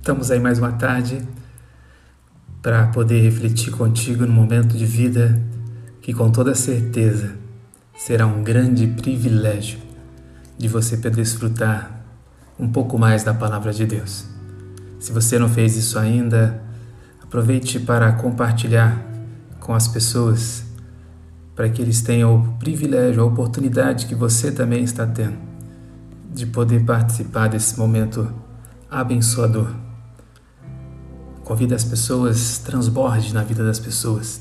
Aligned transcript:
Estamos 0.00 0.30
aí 0.30 0.40
mais 0.40 0.58
uma 0.58 0.72
tarde 0.72 1.22
para 2.62 2.86
poder 2.86 3.20
refletir 3.20 3.70
contigo 3.70 4.24
no 4.24 4.32
momento 4.32 4.74
de 4.74 4.86
vida 4.86 5.38
que, 6.00 6.14
com 6.14 6.30
toda 6.30 6.54
certeza, 6.54 7.34
será 7.98 8.26
um 8.26 8.42
grande 8.42 8.86
privilégio 8.86 9.78
de 10.56 10.68
você 10.68 10.96
poder 10.96 11.16
desfrutar 11.16 12.00
um 12.58 12.66
pouco 12.66 12.98
mais 12.98 13.22
da 13.22 13.34
palavra 13.34 13.74
de 13.74 13.84
Deus. 13.84 14.24
Se 14.98 15.12
você 15.12 15.38
não 15.38 15.50
fez 15.50 15.76
isso 15.76 15.98
ainda, 15.98 16.62
aproveite 17.22 17.78
para 17.78 18.10
compartilhar 18.12 19.04
com 19.60 19.74
as 19.74 19.86
pessoas, 19.86 20.64
para 21.54 21.68
que 21.68 21.82
eles 21.82 22.00
tenham 22.00 22.36
o 22.36 22.52
privilégio, 22.54 23.22
a 23.22 23.26
oportunidade 23.26 24.06
que 24.06 24.14
você 24.14 24.50
também 24.50 24.82
está 24.82 25.06
tendo 25.06 25.36
de 26.32 26.46
poder 26.46 26.86
participar 26.86 27.48
desse 27.48 27.78
momento 27.78 28.32
abençoador. 28.90 29.89
Convida 31.50 31.74
as 31.74 31.82
pessoas, 31.82 32.58
transborde 32.58 33.34
na 33.34 33.42
vida 33.42 33.64
das 33.64 33.80
pessoas. 33.80 34.40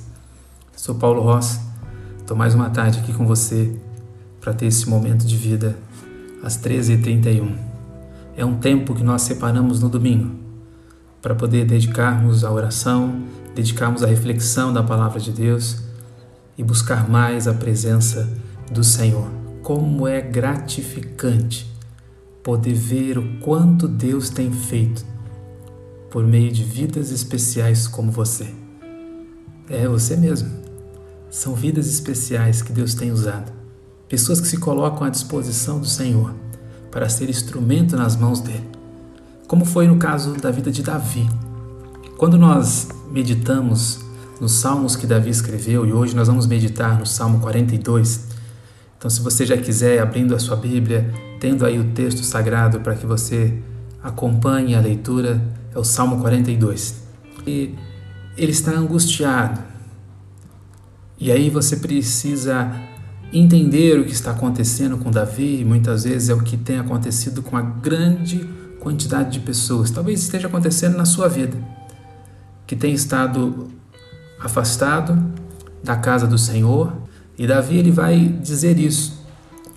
Sou 0.76 0.94
Paulo 0.94 1.24
Ross, 1.24 1.60
estou 2.20 2.38
mais 2.38 2.54
uma 2.54 2.70
tarde 2.70 3.00
aqui 3.00 3.12
com 3.12 3.26
você 3.26 3.76
para 4.40 4.54
ter 4.54 4.68
esse 4.68 4.88
momento 4.88 5.26
de 5.26 5.36
vida 5.36 5.76
às 6.44 6.56
13h31. 6.60 7.52
É 8.38 8.46
um 8.46 8.58
tempo 8.58 8.94
que 8.94 9.02
nós 9.04 9.24
separamos 9.24 9.82
no 9.82 9.90
domingo 9.90 10.36
para 11.20 11.34
poder 11.34 11.66
dedicarmos 11.66 12.44
à 12.44 12.52
oração, 12.52 13.24
dedicarmos 13.56 14.04
à 14.04 14.06
reflexão 14.06 14.72
da 14.72 14.84
palavra 14.84 15.20
de 15.20 15.32
Deus 15.32 15.82
e 16.60 16.64
buscar 16.64 17.10
mais 17.10 17.48
a 17.48 17.56
presença 17.56 18.32
do 18.72 18.84
Senhor. 18.84 19.28
Como 19.64 20.08
é 20.08 20.22
gratificante 20.22 21.76
poder 22.44 22.76
ver 22.76 23.18
o 23.18 23.40
quanto 23.40 23.88
Deus 23.88 24.30
tem 24.30 24.52
feito 24.52 25.04
por 26.10 26.26
meio 26.26 26.52
de 26.52 26.64
vidas 26.64 27.12
especiais 27.12 27.88
como 27.88 28.12
você. 28.12 28.48
É 29.70 29.88
você 29.88 30.16
mesmo. 30.16 30.50
São 31.30 31.54
vidas 31.54 31.88
especiais 31.88 32.62
que 32.62 32.74
Deus 32.74 32.96
tem 32.96 33.12
usado. 33.12 33.52
Pessoas 34.08 34.42
que 34.42 34.48
se 34.48 34.58
colocam 34.58 35.06
à 35.06 35.10
disposição 35.10 35.80
do 35.80 35.86
Senhor 35.86 36.34
para 36.90 37.08
ser 37.08 37.30
instrumento 37.30 37.96
nas 37.96 38.16
mãos 38.16 38.40
dele. 38.40 38.68
Como 39.48 39.66
foi 39.66 39.88
no 39.88 39.98
caso 39.98 40.34
da 40.34 40.50
vida 40.50 40.72
de 40.72 40.82
Davi. 40.82 41.30
Quando 42.18 42.38
nós 42.38 42.88
meditamos 43.12 44.00
nos 44.42 44.54
salmos 44.54 44.96
que 44.96 45.06
Davi 45.06 45.30
escreveu 45.30 45.86
e 45.86 45.94
hoje 45.94 46.16
nós 46.16 46.28
vamos 46.28 46.48
meditar 46.48 46.98
no 46.98 47.06
Salmo 47.06 47.40
42. 47.40 48.28
Então, 48.98 49.10
se 49.10 49.22
você 49.22 49.46
já 49.46 49.58
quiser 49.58 50.02
abrindo 50.02 50.36
a 50.36 50.40
sua 50.40 50.56
Bíblia, 50.56 51.14
tendo 51.40 51.66
aí 51.66 51.80
o 51.80 51.92
texto 51.92 52.24
sagrado 52.24 52.80
para 52.80 52.96
que 52.96 53.06
você 53.06 53.58
acompanhe 54.02 54.76
a 54.76 54.80
leitura, 54.80 55.42
é 55.74 55.78
o 55.78 55.84
Salmo 55.84 56.20
42. 56.22 57.04
E 57.46 57.76
ele 58.38 58.52
está 58.52 58.72
angustiado. 58.72 59.62
E 61.20 61.32
aí 61.32 61.50
você 61.50 61.76
precisa 61.76 62.72
entender 63.32 64.00
o 64.00 64.06
que 64.06 64.14
está 64.14 64.32
acontecendo 64.32 64.98
com 64.98 65.12
Davi, 65.12 65.64
muitas 65.66 66.04
vezes 66.04 66.30
é 66.30 66.34
o 66.34 66.42
que 66.42 66.58
tem 66.58 66.80
acontecido 66.80 67.44
com 67.44 67.58
a 67.58 67.62
grande 67.62 68.48
quantidade 68.80 69.32
de 69.32 69.40
pessoas. 69.40 69.92
Talvez 69.92 70.22
esteja 70.22 70.48
acontecendo 70.48 70.98
na 70.98 71.06
sua 71.06 71.28
vida, 71.28 71.58
que 72.66 72.76
tem 72.76 72.94
estado 72.94 73.68
afastado 74.40 75.22
da 75.84 75.96
casa 75.96 76.26
do 76.26 76.38
Senhor. 76.38 76.94
E 77.38 77.46
Davi 77.46 77.78
ele 77.78 77.92
vai 77.92 78.28
dizer 78.28 78.80
isso, 78.80 79.24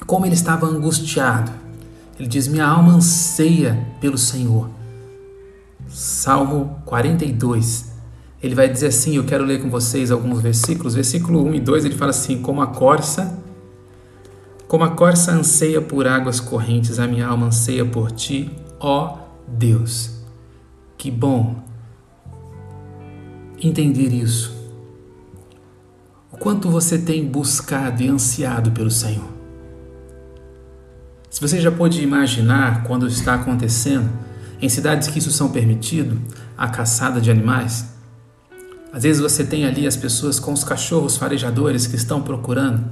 como 0.07 0.25
ele 0.25 0.35
estava 0.35 0.67
angustiado. 0.67 1.62
Ele 2.19 2.29
diz: 2.29 2.49
Minha 2.49 2.67
alma 2.67 2.95
anseia 2.95 3.87
pelo 4.01 4.19
Senhor. 4.19 4.69
Salmo 5.89 6.83
42. 6.85 7.93
Ele 8.43 8.55
vai 8.55 8.69
dizer 8.69 8.89
assim: 8.89 9.17
Eu 9.17 9.25
quero 9.25 9.45
ler 9.45 9.63
com 9.63 9.71
vocês 9.71 10.11
alguns 10.11 10.41
versículos. 10.41 10.95
Versículo 10.95 11.45
1 11.45 11.55
e 11.55 11.61
2 11.61 11.85
ele 11.85 11.97
fala 11.97 12.11
assim: 12.11 12.41
Como 12.41 12.61
a 12.61 12.67
corça, 12.69 13.39
como 14.67 14.85
a 14.85 14.91
corça 14.91 15.33
anseia 15.33 15.81
por 15.81 16.07
águas 16.07 16.41
correntes, 16.41 16.99
a 16.99 17.07
minha 17.07 17.27
alma 17.27 17.47
anseia 17.47 17.85
por 17.85 18.11
ti, 18.11 18.51
ó 18.81 19.19
Deus. 19.47 20.11
Que 20.97 21.11
bom 21.11 21.63
entender 23.61 24.13
isso. 24.13 24.53
O 26.33 26.37
quanto 26.37 26.71
você 26.71 26.99
tem 26.99 27.27
buscado 27.27 28.03
e 28.03 28.09
ansiado 28.09 28.73
pelo 28.73 28.91
Senhor. 28.91 29.42
Se 31.33 31.41
você 31.41 31.59
já 31.59 31.73
pôde 31.73 32.03
imaginar 32.03 32.83
quando 32.83 33.09
está 33.09 33.37
acontecendo, 33.37 34.07
em 34.61 34.69
cidades 34.69 35.09
que 35.09 35.19
isso 35.19 35.31
são 35.31 35.51
permitido, 35.51 36.21
a 36.59 36.69
caçada 36.69 37.23
de 37.23 37.31
animais, 37.31 37.87
às 38.93 39.05
vezes 39.05 39.23
você 39.23 39.43
tem 39.43 39.65
ali 39.65 39.87
as 39.87 39.97
pessoas 39.97 40.39
com 40.39 40.53
os 40.53 40.63
cachorros 40.63 41.17
farejadores 41.17 41.87
que 41.87 41.97
estão 41.97 42.21
procurando, 42.21 42.85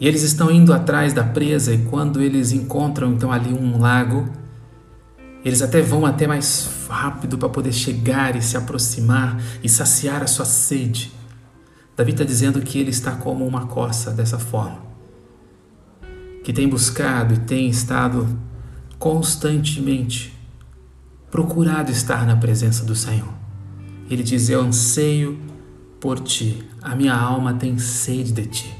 e 0.00 0.08
eles 0.08 0.22
estão 0.22 0.50
indo 0.50 0.72
atrás 0.72 1.12
da 1.12 1.22
presa 1.22 1.72
e 1.72 1.78
quando 1.84 2.20
eles 2.20 2.50
encontram 2.50 3.12
então 3.12 3.30
ali 3.30 3.54
um 3.54 3.78
lago, 3.78 4.28
eles 5.44 5.62
até 5.62 5.80
vão 5.80 6.04
até 6.04 6.26
mais 6.26 6.68
rápido 6.88 7.38
para 7.38 7.48
poder 7.48 7.72
chegar 7.72 8.34
e 8.34 8.42
se 8.42 8.56
aproximar 8.56 9.40
e 9.62 9.68
saciar 9.68 10.20
a 10.20 10.26
sua 10.26 10.44
sede. 10.44 11.12
Davi 11.96 12.10
está 12.10 12.24
dizendo 12.24 12.60
que 12.60 12.80
ele 12.80 12.90
está 12.90 13.12
como 13.12 13.46
uma 13.46 13.68
coça 13.68 14.10
dessa 14.10 14.36
forma, 14.36 14.85
que 16.46 16.52
tem 16.52 16.68
buscado 16.68 17.34
e 17.34 17.38
tem 17.38 17.68
estado 17.68 18.38
constantemente 19.00 20.32
procurado 21.28 21.90
estar 21.90 22.24
na 22.24 22.36
presença 22.36 22.84
do 22.84 22.94
Senhor. 22.94 23.34
Ele 24.08 24.22
diz: 24.22 24.48
Eu 24.48 24.60
anseio 24.60 25.40
por 26.00 26.20
ti, 26.20 26.62
a 26.80 26.94
minha 26.94 27.16
alma 27.16 27.54
tem 27.54 27.76
sede 27.78 28.30
de 28.30 28.46
ti. 28.46 28.72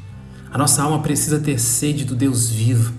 A 0.49 0.56
nossa 0.56 0.81
alma 0.81 1.00
precisa 1.00 1.41
ter 1.41 1.59
sede 1.59 2.05
do 2.05 2.15
Deus 2.15 2.49
vivo, 2.49 2.93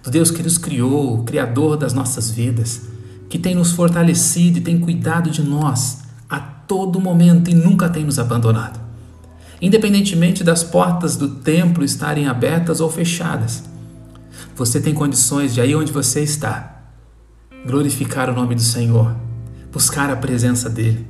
do 0.00 0.12
Deus 0.12 0.30
que 0.30 0.44
nos 0.44 0.58
criou, 0.58 1.18
o 1.18 1.24
Criador 1.24 1.76
das 1.76 1.92
nossas 1.92 2.30
vidas 2.30 2.82
que 3.28 3.36
tem 3.36 3.56
nos 3.56 3.72
fortalecido 3.72 4.58
e 4.58 4.62
tem 4.62 4.78
cuidado 4.78 5.28
de 5.28 5.42
nós 5.42 6.04
a 6.30 6.38
todo 6.38 7.00
momento 7.00 7.50
e 7.50 7.54
nunca 7.54 7.88
tem 7.88 8.04
nos 8.04 8.20
abandonado. 8.20 8.78
Independentemente 9.60 10.44
das 10.44 10.62
portas 10.62 11.16
do 11.16 11.30
templo 11.30 11.82
estarem 11.82 12.28
abertas 12.28 12.80
ou 12.80 12.88
fechadas, 12.88 13.73
você 14.54 14.80
tem 14.80 14.94
condições 14.94 15.54
de 15.54 15.60
aí 15.60 15.74
onde 15.74 15.92
você 15.92 16.20
está 16.20 16.70
glorificar 17.66 18.28
o 18.28 18.34
nome 18.34 18.54
do 18.54 18.60
Senhor, 18.60 19.16
buscar 19.72 20.10
a 20.10 20.16
presença 20.16 20.68
dele. 20.68 21.06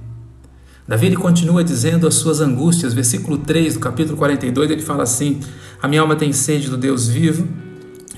Davi 0.87 1.07
ele 1.07 1.17
continua 1.17 1.65
dizendo 1.65 2.07
as 2.07 2.15
suas 2.15 2.41
angústias, 2.41 2.95
versículo 2.95 3.39
3 3.39 3.75
do 3.75 3.81
capítulo 3.81 4.17
42, 4.17 4.71
ele 4.71 4.83
fala 4.83 5.03
assim: 5.03 5.41
A 5.83 5.89
minha 5.89 6.01
alma 6.01 6.15
tem 6.15 6.33
sede 6.33 6.69
do 6.69 6.77
Deus 6.77 7.09
vivo, 7.09 7.49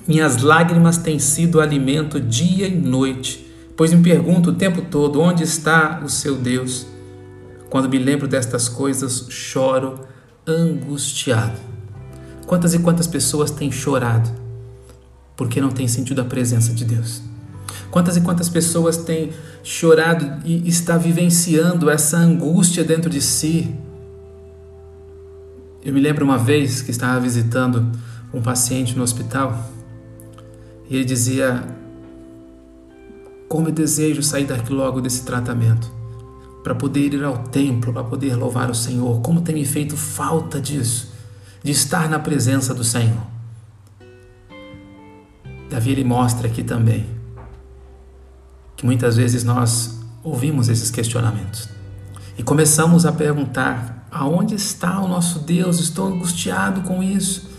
minhas 0.06 0.42
lágrimas 0.42 0.98
têm 0.98 1.18
sido 1.18 1.60
alimento 1.60 2.20
dia 2.20 2.66
e 2.66 2.74
noite 2.74 3.46
pois 3.76 3.92
me 3.92 4.02
pergunto 4.02 4.50
o 4.50 4.54
tempo 4.54 4.80
todo 4.80 5.20
onde 5.20 5.44
está 5.44 6.00
o 6.02 6.08
seu 6.08 6.34
Deus. 6.34 6.86
Quando 7.68 7.88
me 7.88 7.98
lembro 7.98 8.26
destas 8.26 8.68
coisas, 8.68 9.26
choro 9.28 10.00
angustiado. 10.46 11.58
Quantas 12.46 12.72
e 12.72 12.78
quantas 12.78 13.06
pessoas 13.06 13.50
têm 13.50 13.70
chorado 13.70 14.30
porque 15.36 15.60
não 15.60 15.70
têm 15.70 15.86
sentido 15.86 16.20
a 16.20 16.24
presença 16.24 16.72
de 16.72 16.84
Deus? 16.84 17.22
Quantas 17.90 18.16
e 18.16 18.20
quantas 18.20 18.48
pessoas 18.48 18.96
têm 18.96 19.32
chorado 19.62 20.40
e 20.44 20.68
está 20.68 20.96
vivenciando 20.96 21.88
essa 21.90 22.16
angústia 22.16 22.82
dentro 22.82 23.08
de 23.10 23.20
si? 23.20 23.74
Eu 25.84 25.92
me 25.92 26.00
lembro 26.00 26.24
uma 26.24 26.38
vez 26.38 26.82
que 26.82 26.90
estava 26.90 27.20
visitando 27.20 27.90
um 28.34 28.42
paciente 28.42 28.96
no 28.96 29.02
hospital 29.02 29.70
e 30.90 30.96
ele 30.96 31.04
dizia: 31.04 31.62
como 33.48 33.68
eu 33.68 33.72
desejo 33.72 34.22
sair 34.22 34.46
daqui 34.46 34.72
logo 34.72 35.00
desse 35.00 35.22
tratamento, 35.22 35.90
para 36.62 36.74
poder 36.74 37.14
ir 37.14 37.22
ao 37.22 37.38
templo, 37.38 37.92
para 37.92 38.02
poder 38.02 38.34
louvar 38.34 38.68
o 38.68 38.74
Senhor. 38.74 39.20
Como 39.20 39.40
tem 39.40 39.54
me 39.54 39.64
feito 39.64 39.96
falta 39.96 40.60
disso, 40.60 41.12
de 41.62 41.70
estar 41.70 42.08
na 42.10 42.18
presença 42.18 42.74
do 42.74 42.82
Senhor. 42.82 43.35
Davi 45.68 45.90
ele 45.90 46.04
mostra 46.04 46.46
aqui 46.46 46.62
também 46.62 47.06
que 48.76 48.84
muitas 48.84 49.16
vezes 49.16 49.42
nós 49.42 49.98
ouvimos 50.22 50.68
esses 50.68 50.90
questionamentos 50.90 51.68
e 52.38 52.42
começamos 52.42 53.06
a 53.06 53.12
perguntar: 53.12 54.06
aonde 54.10 54.54
está 54.54 55.00
o 55.00 55.08
nosso 55.08 55.40
Deus? 55.40 55.80
Estou 55.80 56.06
angustiado 56.06 56.82
com 56.82 57.02
isso. 57.02 57.54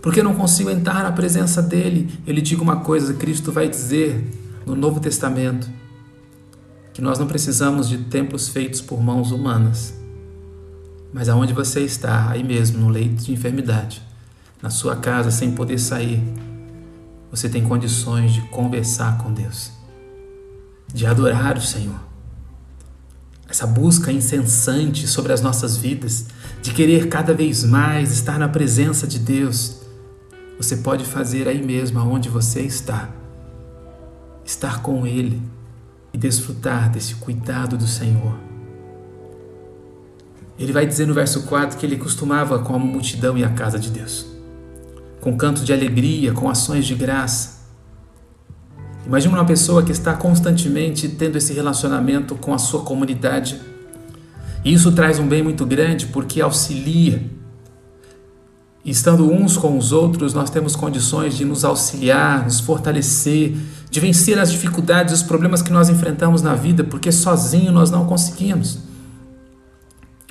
Porque 0.00 0.22
não 0.22 0.34
consigo 0.34 0.70
entrar 0.70 1.02
na 1.02 1.12
presença 1.12 1.60
dele. 1.60 2.18
Ele 2.26 2.40
diga 2.40 2.62
uma 2.62 2.76
coisa, 2.76 3.12
Cristo 3.14 3.52
vai 3.52 3.68
dizer 3.68 4.30
no 4.64 4.74
Novo 4.74 4.98
Testamento 4.98 5.68
que 6.92 7.02
nós 7.02 7.18
não 7.18 7.26
precisamos 7.26 7.88
de 7.88 7.98
templos 7.98 8.48
feitos 8.48 8.80
por 8.80 9.02
mãos 9.02 9.30
humanas, 9.30 9.94
mas 11.12 11.28
aonde 11.28 11.52
você 11.52 11.80
está, 11.80 12.28
aí 12.30 12.42
mesmo, 12.42 12.78
no 12.78 12.88
leito 12.88 13.22
de 13.22 13.32
enfermidade, 13.32 14.02
na 14.60 14.70
sua 14.70 14.96
casa, 14.96 15.30
sem 15.30 15.52
poder 15.52 15.78
sair, 15.78 16.22
você 17.30 17.48
tem 17.48 17.62
condições 17.62 18.32
de 18.32 18.40
conversar 18.48 19.18
com 19.18 19.32
Deus, 19.32 19.70
de 20.92 21.06
adorar 21.06 21.56
o 21.56 21.62
Senhor, 21.62 22.10
essa 23.50 23.66
busca 23.66 24.12
incessante 24.12 25.08
sobre 25.08 25.32
as 25.32 25.40
nossas 25.40 25.76
vidas, 25.76 26.26
de 26.62 26.72
querer 26.72 27.08
cada 27.08 27.34
vez 27.34 27.64
mais 27.64 28.12
estar 28.12 28.38
na 28.38 28.48
presença 28.48 29.08
de 29.08 29.18
Deus, 29.18 29.80
você 30.56 30.76
pode 30.76 31.04
fazer 31.04 31.48
aí 31.48 31.60
mesmo, 31.60 31.98
aonde 31.98 32.28
você 32.28 32.60
está. 32.60 33.08
Estar 34.44 34.82
com 34.82 35.04
Ele 35.04 35.42
e 36.12 36.18
desfrutar 36.18 36.90
desse 36.90 37.16
cuidado 37.16 37.76
do 37.76 37.88
Senhor. 37.88 38.38
Ele 40.56 40.72
vai 40.72 40.86
dizer 40.86 41.06
no 41.06 41.14
verso 41.14 41.42
4 41.42 41.78
que 41.78 41.86
ele 41.86 41.96
costumava 41.96 42.58
com 42.58 42.74
a 42.74 42.78
multidão 42.78 43.36
e 43.38 43.42
a 43.42 43.48
casa 43.48 43.78
de 43.78 43.90
Deus, 43.90 44.26
com 45.20 45.36
cantos 45.36 45.64
de 45.64 45.72
alegria, 45.72 46.32
com 46.32 46.48
ações 46.48 46.86
de 46.86 46.94
graça. 46.94 47.60
Imagina 49.06 49.34
uma 49.34 49.44
pessoa 49.44 49.82
que 49.82 49.92
está 49.92 50.14
constantemente 50.14 51.08
tendo 51.08 51.36
esse 51.36 51.52
relacionamento 51.52 52.34
com 52.34 52.54
a 52.54 52.58
sua 52.58 52.82
comunidade. 52.82 53.60
E 54.64 54.72
isso 54.72 54.92
traz 54.92 55.18
um 55.18 55.26
bem 55.26 55.42
muito 55.42 55.64
grande 55.66 56.06
porque 56.06 56.40
auxilia. 56.40 57.22
Estando 58.84 59.30
uns 59.30 59.56
com 59.56 59.76
os 59.76 59.92
outros, 59.92 60.32
nós 60.32 60.48
temos 60.48 60.74
condições 60.74 61.36
de 61.36 61.44
nos 61.44 61.64
auxiliar, 61.64 62.44
nos 62.44 62.60
fortalecer, 62.60 63.54
de 63.90 64.00
vencer 64.00 64.38
as 64.38 64.50
dificuldades, 64.50 65.14
os 65.14 65.22
problemas 65.22 65.60
que 65.60 65.72
nós 65.72 65.88
enfrentamos 65.88 66.40
na 66.40 66.54
vida, 66.54 66.84
porque 66.84 67.12
sozinho 67.12 67.72
nós 67.72 67.90
não 67.90 68.06
conseguimos. 68.06 68.78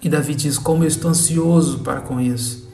E 0.02 0.10
Davi 0.10 0.34
diz: 0.34 0.58
Como 0.58 0.84
eu 0.84 0.88
estou 0.88 1.12
ansioso 1.12 1.80
para 1.80 2.02
com 2.02 2.20
isso. 2.20 2.69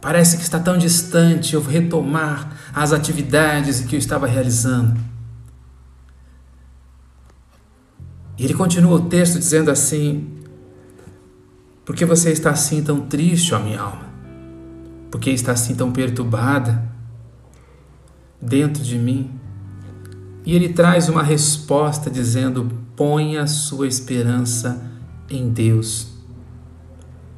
Parece 0.00 0.36
que 0.36 0.42
está 0.42 0.58
tão 0.58 0.78
distante 0.78 1.54
eu 1.54 1.62
retomar 1.62 2.56
as 2.72 2.92
atividades 2.92 3.80
que 3.80 3.96
eu 3.96 3.98
estava 3.98 4.26
realizando. 4.26 4.98
E 8.38 8.44
ele 8.44 8.54
continua 8.54 8.96
o 8.96 9.08
texto 9.08 9.38
dizendo 9.38 9.70
assim: 9.70 10.38
Por 11.84 11.94
que 11.94 12.06
você 12.06 12.30
está 12.30 12.50
assim 12.50 12.82
tão 12.82 13.02
triste, 13.02 13.54
ó 13.54 13.58
minha 13.58 13.80
alma? 13.80 14.08
Por 15.10 15.20
que 15.20 15.30
está 15.30 15.52
assim 15.52 15.74
tão 15.74 15.92
perturbada 15.92 16.82
dentro 18.40 18.82
de 18.82 18.96
mim? 18.96 19.30
E 20.46 20.54
ele 20.54 20.70
traz 20.70 21.08
uma 21.08 21.22
resposta 21.22 22.10
dizendo: 22.10 22.70
Ponha 22.96 23.46
sua 23.46 23.86
esperança 23.86 24.82
em 25.28 25.50
Deus 25.50 26.10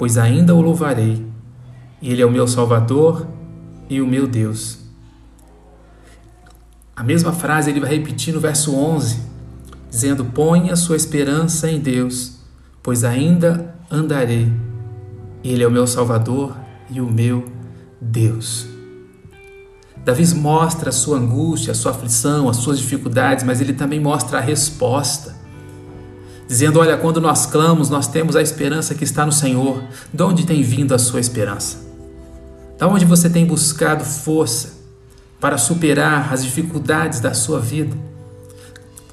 pois 0.02 0.18
ainda 0.18 0.52
o 0.52 0.60
louvarei. 0.60 1.24
Ele 2.02 2.20
é 2.20 2.26
o 2.26 2.30
meu 2.30 2.48
Salvador 2.48 3.26
e 3.88 4.00
o 4.00 4.06
meu 4.06 4.26
Deus. 4.26 4.78
A 6.96 7.04
mesma 7.04 7.32
frase 7.32 7.70
ele 7.70 7.80
vai 7.80 7.90
repetir 7.90 8.34
no 8.34 8.40
verso 8.40 8.74
11, 8.74 9.20
dizendo: 9.88 10.24
Ponha 10.24 10.74
sua 10.74 10.96
esperança 10.96 11.70
em 11.70 11.78
Deus, 11.78 12.38
pois 12.82 13.04
ainda 13.04 13.74
andarei. 13.90 14.52
Ele 15.44 15.62
é 15.62 15.66
o 15.66 15.70
meu 15.70 15.86
Salvador 15.86 16.56
e 16.90 17.00
o 17.00 17.06
meu 17.06 17.44
Deus. 18.00 18.66
Davi 20.04 20.34
mostra 20.34 20.88
a 20.88 20.92
sua 20.92 21.18
angústia, 21.18 21.70
a 21.70 21.74
sua 21.74 21.92
aflição, 21.92 22.48
as 22.48 22.56
suas 22.56 22.78
dificuldades, 22.78 23.44
mas 23.44 23.60
ele 23.60 23.72
também 23.72 24.00
mostra 24.00 24.38
a 24.38 24.40
resposta 24.40 25.42
dizendo: 26.52 26.78
Olha, 26.80 26.96
quando 26.98 27.20
nós 27.20 27.46
clamamos, 27.46 27.88
nós 27.88 28.06
temos 28.06 28.36
a 28.36 28.42
esperança 28.42 28.94
que 28.94 29.04
está 29.04 29.24
no 29.24 29.32
Senhor. 29.32 29.82
De 30.12 30.22
onde 30.22 30.44
tem 30.44 30.62
vindo 30.62 30.94
a 30.94 30.98
sua 30.98 31.18
esperança? 31.18 31.91
Da 32.82 32.88
onde 32.88 33.04
você 33.04 33.30
tem 33.30 33.46
buscado 33.46 34.04
força 34.04 34.72
para 35.40 35.56
superar 35.56 36.32
as 36.32 36.42
dificuldades 36.42 37.20
da 37.20 37.32
sua 37.32 37.60
vida? 37.60 37.96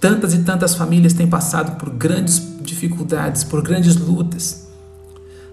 Tantas 0.02 0.34
e 0.34 0.40
tantas 0.40 0.74
famílias 0.74 1.14
têm 1.14 1.28
passado 1.28 1.78
por 1.78 1.92
grandes 1.92 2.42
dificuldades, 2.64 3.44
por 3.44 3.62
grandes 3.62 3.96
lutas. 3.96 4.68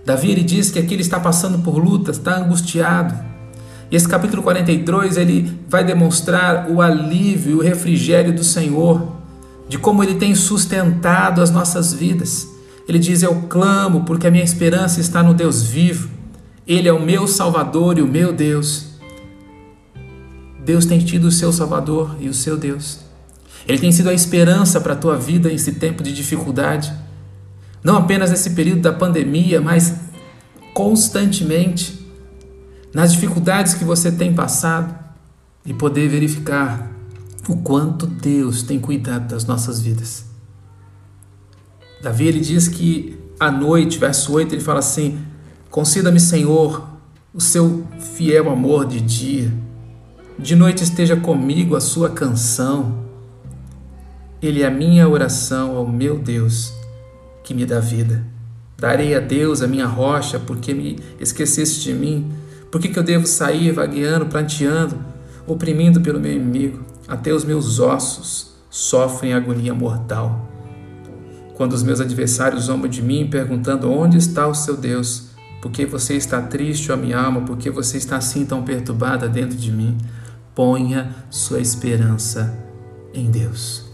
Davi 0.03 0.31
ele 0.31 0.43
diz 0.43 0.71
que 0.71 0.79
aqui 0.79 0.95
ele 0.95 1.03
está 1.03 1.21
passando 1.21 1.59
por 1.59 1.77
lutas, 1.77 2.17
está 2.17 2.39
angustiado. 2.39 3.15
E 3.91 3.97
esse 3.97 4.09
capítulo 4.09 4.43
42 4.43 5.19
ele 5.19 5.55
vai 5.69 5.85
demonstrar 5.85 6.71
o 6.71 6.81
alívio 6.81 7.59
o 7.59 7.63
refrigério 7.63 8.35
do 8.35 8.43
Senhor 8.43 9.13
de 9.69 9.77
como 9.77 10.03
Ele 10.03 10.15
tem 10.15 10.35
sustentado 10.35 11.43
as 11.43 11.51
nossas 11.51 11.93
vidas. 11.93 12.49
Ele 12.89 12.99
diz: 12.99 13.23
Eu 13.23 13.43
clamo 13.43 14.05
porque 14.05 14.27
a 14.27 14.31
minha 14.31 14.43
esperança 14.43 15.03
está 15.03 15.23
no 15.23 15.35
Deus 15.35 15.65
vivo. 15.65 16.17
Ele 16.67 16.89
é 16.89 16.93
o 16.93 17.01
meu 17.01 17.29
Salvador 17.29 17.99
e 17.99 18.03
o 18.03 18.09
meu 18.09 18.33
Deus. 18.33 18.87
Deus 20.65 20.85
tem 20.85 20.99
tido 20.99 21.29
o 21.29 21.33
seu 21.33 21.53
Salvador 21.53 22.17
e 22.19 22.29
o 22.29 22.35
seu 22.35 22.57
Deus. 22.57 23.01
Ele 23.69 23.79
tem 23.79 23.93
sido 23.93 24.09
a 24.09 24.15
esperança 24.15 24.81
para 24.81 24.95
a 24.95 24.97
tua 24.97 25.17
vida 25.17 25.49
nesse 25.49 25.73
tempo 25.73 26.03
de 26.03 26.13
dificuldade. 26.13 26.93
Não 27.85 27.97
apenas 27.97 28.31
nesse 28.31 28.51
período 28.51 28.81
da 28.81 28.93
pandemia, 28.93 29.61
mas 29.61 29.95
constantemente 30.75 32.05
nas 32.93 33.13
dificuldades 33.13 33.75
que 33.75 33.85
você 33.85 34.11
tem 34.11 34.35
passado 34.35 34.95
e 35.65 35.73
poder 35.73 36.09
verificar 36.09 36.91
o 37.49 37.57
quanto 37.59 38.07
Deus 38.07 38.63
tem 38.63 38.81
cuidado 38.81 39.29
das 39.29 39.45
nossas 39.45 39.81
vidas. 39.81 40.25
Davi 42.03 42.27
ele 42.27 42.41
diz 42.41 42.69
que 42.69 43.19
à 43.39 43.51
noite, 43.51 43.99
verso 43.99 44.33
8, 44.33 44.55
ele 44.55 44.63
fala 44.63 44.81
assim: 44.81 45.19
Conceda-me, 45.77 46.19
Senhor, 46.19 46.89
o 47.35 47.39
seu 47.39 47.87
fiel 48.15 48.49
amor 48.49 48.87
de 48.87 48.99
dia. 48.99 49.53
De 50.39 50.57
noite 50.57 50.83
esteja 50.83 51.17
comigo 51.17 51.77
a 51.77 51.83
sua 51.83 52.09
canção. 52.09 53.05
Ele 54.41 54.63
é 54.63 54.67
a 54.67 54.71
minha 54.71 55.07
oração 55.07 55.77
ao 55.77 55.87
meu 55.87 56.19
Deus, 56.19 56.73
que 57.45 57.53
me 57.53 57.67
dá 57.67 57.79
vida. 57.79 58.25
Darei 58.79 59.15
a 59.15 59.21
Deus 59.21 59.61
a 59.61 59.67
minha 59.67 59.87
rocha, 59.87 60.39
porque 60.39 60.73
me 60.73 60.99
esqueceste 61.21 61.83
de 61.83 61.93
mim. 61.93 62.33
Por 62.73 62.81
que, 62.81 62.89
que 62.89 62.99
eu 62.99 63.03
devo 63.03 63.27
sair 63.27 63.71
vagueando, 63.71 64.25
planteando, 64.25 64.97
oprimindo 65.47 66.01
pelo 66.01 66.19
meu 66.19 66.33
inimigo? 66.33 66.87
Até 67.07 67.35
os 67.35 67.45
meus 67.45 67.81
ossos 67.81 68.55
sofrem 68.71 69.35
agonia 69.35 69.75
mortal. 69.75 70.51
Quando 71.53 71.75
os 71.75 71.83
meus 71.83 72.01
adversários 72.01 72.65
zombam 72.65 72.89
de 72.89 73.03
mim, 73.03 73.29
perguntando 73.31 73.93
onde 73.93 74.17
está 74.17 74.47
o 74.47 74.55
seu 74.55 74.75
Deus, 74.75 75.36
por 75.61 75.71
que 75.71 75.87
você 75.87 76.15
está 76.15 76.43
triste, 76.43 76.93
ó 76.93 76.97
minha 76.97 77.19
alma, 77.19 77.41
por 77.43 77.57
que 77.57 77.71
você 77.71 77.97
está 77.97 78.17
assim 78.17 78.45
tão 78.45 78.63
perturbada 78.63 79.29
dentro 79.29 79.57
de 79.57 79.73
mim, 79.73 79.97
ponha 80.55 81.15
sua 81.31 81.61
esperança 81.61 82.57
em 83.13 83.31
Deus. 83.31 83.85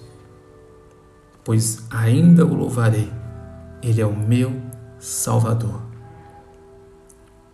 Pois 1.45 1.85
ainda 1.91 2.45
o 2.45 2.55
louvarei, 2.55 3.11
Ele 3.83 4.01
é 4.01 4.07
o 4.07 4.17
meu 4.17 4.61
Salvador. 4.99 5.83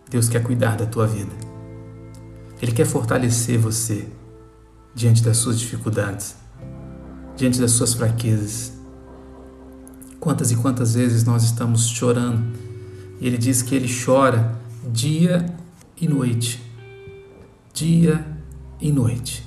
Deus 0.09 0.27
quer 0.27 0.43
cuidar 0.43 0.75
da 0.75 0.85
tua 0.85 1.07
vida. 1.07 1.31
Ele 2.61 2.71
quer 2.71 2.85
fortalecer 2.85 3.57
você 3.57 4.07
diante 4.93 5.23
das 5.23 5.37
suas 5.37 5.59
dificuldades, 5.59 6.35
diante 7.35 7.59
das 7.59 7.71
suas 7.71 7.93
fraquezas. 7.93 8.73
Quantas 10.19 10.51
e 10.51 10.55
quantas 10.55 10.95
vezes 10.95 11.23
nós 11.23 11.43
estamos 11.43 11.87
chorando 11.87 12.68
ele 13.27 13.37
diz 13.37 13.61
que 13.61 13.75
ele 13.75 13.89
chora 14.03 14.59
dia 14.91 15.45
e 15.99 16.07
noite. 16.07 16.61
Dia 17.73 18.25
e 18.79 18.91
noite. 18.91 19.43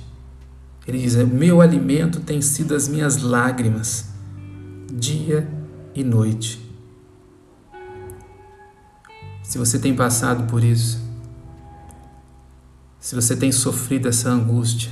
Ele 0.87 0.99
diz: 0.99 1.15
Meu 1.15 1.61
alimento 1.61 2.19
tem 2.19 2.41
sido 2.41 2.75
as 2.75 2.87
minhas 2.87 3.21
lágrimas, 3.21 4.09
dia 4.91 5.47
e 5.95 6.03
noite. 6.03 6.61
Se 9.41 9.57
você 9.57 9.77
tem 9.77 9.95
passado 9.95 10.49
por 10.49 10.63
isso, 10.63 11.01
se 12.99 13.15
você 13.15 13.35
tem 13.35 13.51
sofrido 13.51 14.07
essa 14.07 14.29
angústia, 14.29 14.89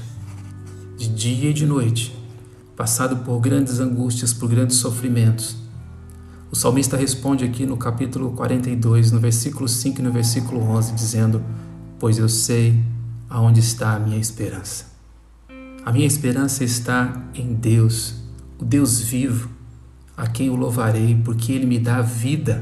de 0.98 1.08
dia 1.08 1.50
e 1.50 1.54
de 1.54 1.66
noite, 1.66 2.16
passado 2.76 3.18
por 3.24 3.40
grandes 3.40 3.80
angústias, 3.80 4.34
por 4.34 4.50
grandes 4.50 4.78
sofrimentos. 4.78 5.61
O 6.52 6.56
salmista 6.56 6.98
responde 6.98 7.46
aqui 7.46 7.66
no 7.66 7.78
capítulo 7.78 8.32
42, 8.34 9.10
no 9.10 9.22
versículo 9.22 9.70
5 9.70 10.02
e 10.02 10.04
no 10.04 10.12
versículo 10.12 10.62
11, 10.62 10.94
dizendo: 10.94 11.42
Pois 11.98 12.18
eu 12.18 12.28
sei 12.28 12.78
aonde 13.30 13.62
está 13.62 13.96
a 13.96 14.00
minha 14.00 14.20
esperança. 14.20 14.86
A 15.86 15.94
minha 15.94 16.06
esperança 16.06 16.66
está 16.66 17.24
em 17.34 17.54
Deus, 17.54 18.16
o 18.60 18.66
Deus 18.66 19.00
vivo, 19.00 19.50
a 20.18 20.28
quem 20.28 20.48
eu 20.48 20.56
louvarei, 20.58 21.20
porque 21.24 21.54
Ele 21.54 21.66
me 21.66 21.80
dá 21.80 22.02
vida. 22.02 22.62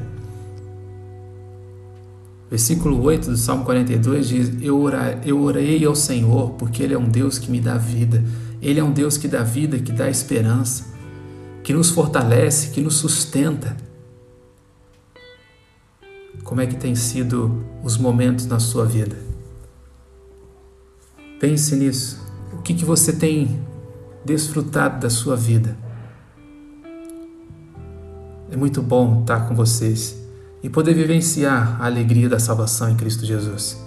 Versículo 2.48 3.02
8 3.02 3.30
do 3.30 3.36
Salmo 3.36 3.64
42 3.64 4.28
diz: 4.28 4.52
eu, 4.62 4.80
orei, 4.80 5.84
ao 5.84 5.96
Senhor 5.96 6.50
porque 6.50 6.84
Ele 6.84 6.94
é 6.94 6.98
um 6.98 7.08
Deus 7.08 7.40
que 7.40 7.50
me 7.50 7.60
dá 7.60 7.76
vida. 7.76 8.22
Ele 8.62 8.78
é 8.78 8.84
um 8.84 8.92
Deus 8.92 9.16
que 9.16 9.26
dá 9.26 9.42
vida, 9.42 9.80
que 9.80 9.90
dá 9.90 10.08
esperança, 10.08 10.89
que 11.62 11.72
nos 11.72 11.90
fortalece, 11.90 12.70
que 12.70 12.80
nos 12.80 12.96
sustenta. 12.96 13.76
Como 16.42 16.60
é 16.60 16.66
que 16.66 16.76
tem 16.76 16.94
sido 16.94 17.64
os 17.82 17.96
momentos 17.96 18.46
na 18.46 18.58
sua 18.58 18.84
vida? 18.84 19.16
Pense 21.38 21.76
nisso. 21.76 22.20
O 22.52 22.62
que, 22.62 22.74
que 22.74 22.84
você 22.84 23.12
tem 23.12 23.60
desfrutado 24.24 25.00
da 25.00 25.10
sua 25.10 25.36
vida? 25.36 25.76
É 28.50 28.56
muito 28.56 28.82
bom 28.82 29.20
estar 29.20 29.48
com 29.48 29.54
vocês 29.54 30.16
e 30.62 30.68
poder 30.68 30.94
vivenciar 30.94 31.80
a 31.80 31.86
alegria 31.86 32.28
da 32.28 32.38
salvação 32.38 32.90
em 32.90 32.96
Cristo 32.96 33.24
Jesus. 33.24 33.78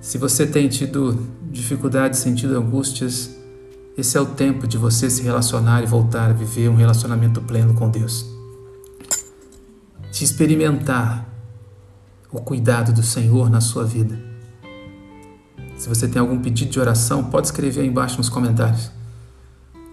Se 0.00 0.16
você 0.16 0.46
tem 0.46 0.68
tido 0.68 1.26
dificuldades, 1.50 2.20
sentido 2.20 2.56
angústias, 2.56 3.37
esse 3.98 4.16
é 4.16 4.20
o 4.20 4.26
tempo 4.26 4.66
de 4.66 4.78
você 4.78 5.10
se 5.10 5.22
relacionar 5.22 5.82
e 5.82 5.86
voltar 5.86 6.30
a 6.30 6.32
viver 6.32 6.68
um 6.68 6.76
relacionamento 6.76 7.40
pleno 7.42 7.74
com 7.74 7.90
Deus. 7.90 8.24
De 10.12 10.22
experimentar 10.22 11.28
o 12.30 12.40
cuidado 12.40 12.92
do 12.92 13.02
Senhor 13.02 13.50
na 13.50 13.60
sua 13.60 13.84
vida. 13.84 14.16
Se 15.76 15.88
você 15.88 16.06
tem 16.06 16.20
algum 16.20 16.40
pedido 16.40 16.70
de 16.70 16.78
oração, 16.78 17.24
pode 17.24 17.48
escrever 17.48 17.80
aí 17.80 17.88
embaixo 17.88 18.18
nos 18.18 18.28
comentários, 18.28 18.90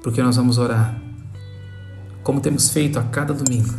porque 0.03 0.21
nós 0.21 0.35
vamos 0.35 0.57
orar, 0.57 1.01
como 2.23 2.39
temos 2.39 2.69
feito 2.69 2.99
a 2.99 3.03
cada 3.03 3.33
domingo, 3.33 3.73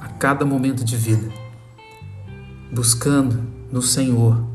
a 0.00 0.08
cada 0.08 0.44
momento 0.44 0.84
de 0.84 0.96
vida, 0.96 1.30
buscando 2.72 3.42
no 3.70 3.82
Senhor 3.82 4.52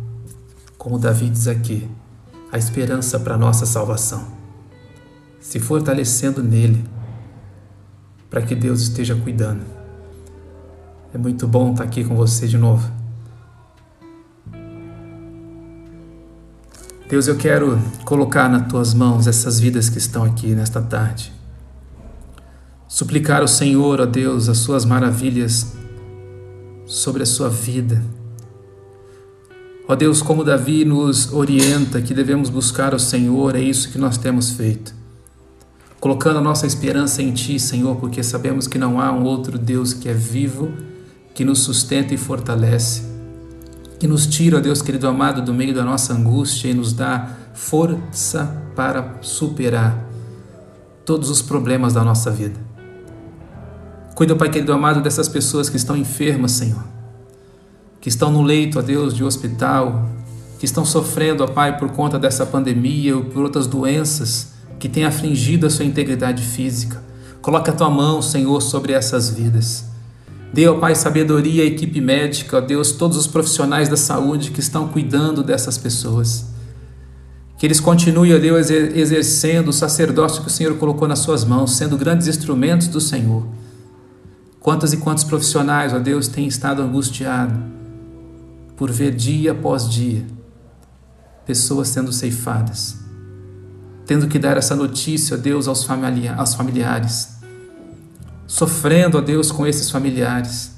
como 0.87 0.97
Davi 0.97 1.29
diz 1.29 1.47
aqui, 1.47 1.89
a 2.49 2.57
esperança 2.57 3.19
para 3.19 3.35
a 3.35 3.37
nossa 3.37 3.65
salvação. 3.65 4.36
Se 5.47 5.61
fortalecendo 5.61 6.43
nele, 6.43 6.83
para 8.29 8.41
que 8.41 8.53
Deus 8.53 8.81
esteja 8.81 9.15
cuidando. 9.15 9.63
É 11.13 11.17
muito 11.17 11.47
bom 11.47 11.71
estar 11.71 11.85
aqui 11.85 12.03
com 12.03 12.17
você 12.17 12.47
de 12.47 12.57
novo. 12.57 12.91
Deus, 17.07 17.29
eu 17.29 17.37
quero 17.37 17.79
colocar 18.03 18.49
nas 18.49 18.67
tuas 18.67 18.93
mãos 18.93 19.25
essas 19.25 19.57
vidas 19.57 19.89
que 19.89 19.97
estão 19.97 20.25
aqui 20.25 20.47
nesta 20.47 20.81
tarde. 20.81 21.31
Suplicar 22.85 23.39
ao 23.39 23.47
Senhor, 23.47 24.01
ó 24.01 24.05
Deus, 24.05 24.49
as 24.49 24.57
suas 24.57 24.83
maravilhas 24.83 25.77
sobre 26.85 27.23
a 27.23 27.25
sua 27.25 27.49
vida 27.49 28.03
Ó 29.89 29.95
Deus, 29.95 30.21
como 30.21 30.43
Davi 30.43 30.83
nos 30.83 31.31
orienta 31.31 32.01
que 32.01 32.13
devemos 32.13 32.49
buscar 32.49 32.93
o 32.93 32.99
Senhor, 32.99 33.55
é 33.55 33.61
isso 33.61 33.89
que 33.89 33.97
nós 33.97 34.17
temos 34.17 34.51
feito. 34.51 34.96
Colocando 35.99 36.37
a 36.37 36.41
nossa 36.41 36.67
esperança 36.67 37.21
em 37.21 37.31
Ti, 37.31 37.59
Senhor, 37.59 37.95
porque 37.95 38.21
sabemos 38.21 38.67
que 38.67 38.77
não 38.77 39.01
há 39.01 39.11
um 39.11 39.23
outro 39.23 39.57
Deus 39.57 39.93
que 39.93 40.07
é 40.07 40.13
vivo, 40.13 40.71
que 41.33 41.43
nos 41.43 41.59
sustenta 41.59 42.13
e 42.13 42.17
fortalece, 42.17 43.03
que 43.99 44.07
nos 44.07 44.27
tira, 44.27 44.61
Deus 44.61 44.81
querido 44.81 45.07
amado, 45.07 45.41
do 45.41 45.53
meio 45.53 45.73
da 45.73 45.83
nossa 45.83 46.13
angústia 46.13 46.69
e 46.69 46.73
nos 46.73 46.93
dá 46.93 47.29
força 47.53 48.63
para 48.75 49.17
superar 49.21 50.05
todos 51.03 51.29
os 51.29 51.41
problemas 51.41 51.93
da 51.93 52.03
nossa 52.03 52.29
vida. 52.29 52.59
Cuida, 54.15 54.35
Pai 54.35 54.49
querido 54.49 54.73
amado, 54.73 55.01
dessas 55.01 55.27
pessoas 55.27 55.69
que 55.69 55.77
estão 55.77 55.97
enfermas, 55.97 56.51
Senhor 56.51 56.97
que 58.07 58.09
estão 58.09 58.31
no 58.31 58.41
leito, 58.41 58.79
ó 58.79 58.81
Deus, 58.81 59.13
de 59.13 59.21
hospital, 59.21 60.07
que 60.59 60.65
estão 60.65 60.85
sofrendo, 60.85 61.43
ó 61.43 61.47
Pai, 61.47 61.77
por 61.77 61.89
conta 61.91 62.17
dessa 62.17 62.45
pandemia 62.45 63.17
ou 63.17 63.25
por 63.25 63.43
outras 63.43 63.67
doenças 63.67 64.53
que 64.79 64.89
têm 64.89 65.05
afligido 65.05 65.65
a 65.65 65.69
sua 65.69 65.85
integridade 65.85 66.43
física. 66.43 67.01
Coloca 67.41 67.71
a 67.71 67.75
tua 67.75 67.89
mão, 67.89 68.21
Senhor, 68.21 68.61
sobre 68.61 68.93
essas 68.93 69.29
vidas. 69.29 69.85
Dê, 70.53 70.67
ó 70.67 70.79
Pai, 70.79 70.95
sabedoria 70.95 71.63
à 71.63 71.65
equipe 71.65 71.99
médica, 71.99 72.57
ó 72.57 72.61
Deus, 72.61 72.91
todos 72.91 73.17
os 73.17 73.27
profissionais 73.27 73.89
da 73.89 73.97
saúde 73.97 74.51
que 74.51 74.59
estão 74.59 74.87
cuidando 74.87 75.43
dessas 75.43 75.77
pessoas. 75.77 76.45
Que 77.57 77.65
eles 77.65 77.79
continuem, 77.79 78.35
ó 78.35 78.37
Deus, 78.37 78.69
exercendo 78.69 79.69
o 79.69 79.73
sacerdócio 79.73 80.41
que 80.41 80.47
o 80.47 80.51
Senhor 80.51 80.75
colocou 80.77 81.07
nas 81.07 81.19
suas 81.19 81.43
mãos, 81.43 81.75
sendo 81.75 81.97
grandes 81.97 82.27
instrumentos 82.27 82.87
do 82.87 83.01
Senhor. 83.01 83.45
Quantos 84.59 84.93
e 84.93 84.97
quantos 84.97 85.23
profissionais, 85.23 85.93
ó 85.93 85.99
Deus, 85.99 86.27
têm 86.27 86.47
estado 86.47 86.81
angustiados 86.81 87.57
por 88.75 88.91
ver 88.91 89.15
dia 89.15 89.53
após 89.53 89.89
dia 89.89 90.23
pessoas 91.47 91.87
sendo 91.87 92.11
ceifadas, 92.11 92.97
tendo 94.07 94.27
que 94.27 94.39
dar 94.39 94.57
essa 94.57 94.75
notícia, 94.75 95.35
a 95.35 95.39
Deus, 95.39 95.67
aos, 95.67 95.87
aos 96.37 96.55
familiares, 96.55 97.37
sofrendo, 98.47 99.17
a 99.17 99.21
Deus, 99.21 99.51
com 99.51 99.67
esses 99.67 99.91
familiares. 99.91 100.71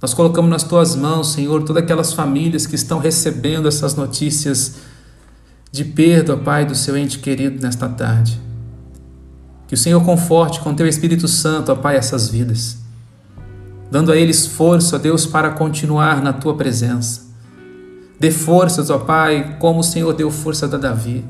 Nós 0.00 0.14
colocamos 0.14 0.50
nas 0.50 0.62
tuas 0.62 0.94
mãos, 0.94 1.32
Senhor, 1.32 1.64
todas 1.64 1.82
aquelas 1.82 2.12
famílias 2.12 2.66
que 2.66 2.74
estão 2.74 2.98
recebendo 2.98 3.66
essas 3.66 3.94
notícias 3.94 4.74
de 5.70 5.84
perda, 5.84 6.36
Pai, 6.36 6.66
do 6.66 6.74
seu 6.74 6.96
ente 6.96 7.18
querido 7.18 7.62
nesta 7.62 7.88
tarde. 7.88 8.38
Que 9.66 9.74
o 9.74 9.78
Senhor 9.78 10.04
conforte 10.04 10.60
com 10.60 10.74
teu 10.74 10.86
Espírito 10.86 11.26
Santo, 11.26 11.72
ó 11.72 11.74
Pai, 11.74 11.96
essas 11.96 12.28
vidas 12.28 12.82
dando 13.92 14.10
a 14.10 14.16
eles 14.16 14.46
força, 14.46 14.96
ó 14.96 14.98
Deus, 14.98 15.26
para 15.26 15.50
continuar 15.50 16.22
na 16.22 16.32
tua 16.32 16.56
presença. 16.56 17.26
Dê 18.18 18.30
forças, 18.30 18.88
ó 18.88 18.98
Pai, 18.98 19.58
como 19.58 19.80
o 19.80 19.84
Senhor 19.84 20.14
deu 20.14 20.30
força 20.30 20.64
a 20.64 20.78
Davi. 20.78 21.22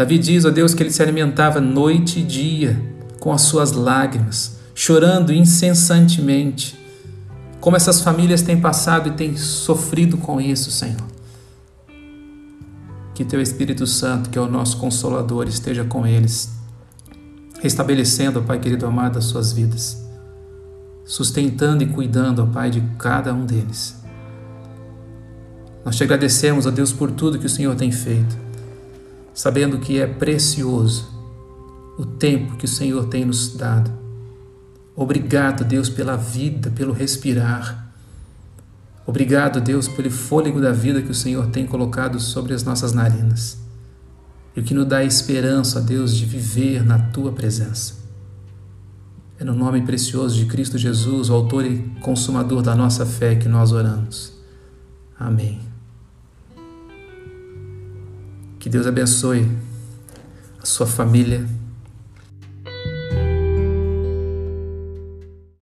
Davi 0.00 0.16
diz, 0.16 0.46
ó 0.46 0.50
Deus, 0.50 0.72
que 0.72 0.82
ele 0.82 0.90
se 0.90 1.02
alimentava 1.02 1.60
noite 1.60 2.20
e 2.20 2.22
dia 2.22 2.82
com 3.18 3.34
as 3.34 3.42
suas 3.42 3.72
lágrimas, 3.72 4.56
chorando 4.74 5.30
incessantemente. 5.30 6.74
Como 7.60 7.76
essas 7.76 8.00
famílias 8.00 8.40
têm 8.40 8.58
passado 8.58 9.10
e 9.10 9.12
têm 9.12 9.36
sofrido 9.36 10.16
com 10.16 10.40
isso, 10.40 10.70
Senhor. 10.70 11.06
Que 13.14 13.26
teu 13.26 13.42
Espírito 13.42 13.86
Santo, 13.86 14.30
que 14.30 14.38
é 14.38 14.40
o 14.40 14.48
nosso 14.48 14.78
consolador, 14.78 15.46
esteja 15.46 15.84
com 15.84 16.06
eles, 16.06 16.48
restabelecendo, 17.60 18.40
Pai 18.40 18.58
querido 18.58 18.86
amado, 18.86 19.18
as 19.18 19.26
suas 19.26 19.52
vidas 19.52 20.02
sustentando 21.04 21.82
e 21.82 21.88
cuidando, 21.88 22.46
Pai, 22.46 22.70
de 22.70 22.80
cada 22.96 23.34
um 23.34 23.44
deles. 23.44 24.02
Nós 25.84 25.94
te 25.94 26.04
agradecemos, 26.04 26.64
ó 26.64 26.70
Deus, 26.70 26.90
por 26.90 27.10
tudo 27.10 27.38
que 27.38 27.44
o 27.44 27.50
Senhor 27.50 27.76
tem 27.76 27.92
feito, 27.92 28.48
sabendo 29.40 29.78
que 29.78 29.98
é 29.98 30.06
precioso 30.06 31.08
o 31.96 32.04
tempo 32.04 32.58
que 32.58 32.66
o 32.66 32.68
Senhor 32.68 33.06
tem 33.06 33.24
nos 33.24 33.56
dado. 33.56 33.90
Obrigado, 34.94 35.64
Deus, 35.64 35.88
pela 35.88 36.14
vida, 36.14 36.70
pelo 36.70 36.92
respirar. 36.92 37.90
Obrigado, 39.06 39.58
Deus, 39.58 39.88
pelo 39.88 40.10
fôlego 40.10 40.60
da 40.60 40.72
vida 40.72 41.00
que 41.00 41.10
o 41.10 41.14
Senhor 41.14 41.46
tem 41.46 41.66
colocado 41.66 42.20
sobre 42.20 42.52
as 42.52 42.64
nossas 42.64 42.92
narinas 42.92 43.56
e 44.54 44.60
o 44.60 44.62
que 44.62 44.74
nos 44.74 44.86
dá 44.86 45.02
esperança, 45.02 45.80
Deus, 45.80 46.14
de 46.14 46.26
viver 46.26 46.84
na 46.84 46.98
tua 46.98 47.32
presença. 47.32 47.94
É 49.38 49.44
no 49.44 49.54
nome 49.54 49.80
precioso 49.80 50.36
de 50.36 50.44
Cristo 50.44 50.76
Jesus, 50.76 51.30
o 51.30 51.34
autor 51.34 51.64
e 51.64 51.78
consumador 52.02 52.60
da 52.60 52.74
nossa 52.74 53.06
fé, 53.06 53.36
que 53.36 53.48
nós 53.48 53.72
oramos. 53.72 54.34
Amém. 55.18 55.69
Que 58.70 58.74
Deus 58.74 58.86
abençoe 58.86 59.50
a 60.62 60.64
sua 60.64 60.86
família 60.86 61.44